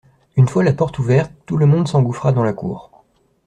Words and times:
Une 0.35 0.47
fois 0.47 0.63
la 0.63 0.73
porte 0.73 0.97
ouverte, 0.97 1.31
tout 1.45 1.57
le 1.57 1.67
monde 1.67 1.87
s’engouffra 1.87 2.31
dans 2.31 2.43
la 2.43 2.53
cour. 2.53 3.03